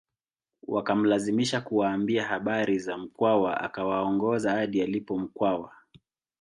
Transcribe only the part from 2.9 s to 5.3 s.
Mkwawa akawaongoza hadi alipo